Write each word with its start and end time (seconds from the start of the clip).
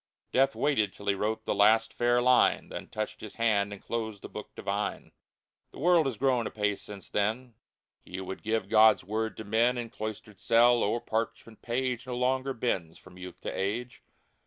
Death 0.31 0.55
waited 0.55 0.91
till 0.93 1.05
he 1.05 1.13
wrote 1.13 1.45
the 1.45 1.53
last 1.53 1.93
fair 1.93 2.23
line. 2.23 2.69
Then 2.69 2.87
touched 2.87 3.21
his 3.21 3.35
hand 3.35 3.71
and 3.71 3.79
closed 3.83 4.23
the 4.23 4.29
Book 4.29 4.55
Divine! 4.55 5.11
The 5.69 5.77
world 5.77 6.07
has 6.07 6.17
grown 6.17 6.47
apace 6.47 6.81
since 6.81 7.07
then. 7.07 7.53
He 7.99 8.17
who 8.17 8.23
would 8.23 8.41
give 8.41 8.67
GOD's 8.67 9.03
word 9.03 9.37
to 9.37 9.43
men, 9.43 9.77
In 9.77 9.91
cloistered 9.91 10.39
cell, 10.39 10.81
o'er 10.81 11.01
parchment 11.01 11.61
page, 11.61 12.07
No 12.07 12.17
longer 12.17 12.55
bends 12.55 12.97
from 12.97 13.19
youth 13.19 13.41
to 13.41 13.49
age. 13.51 14.01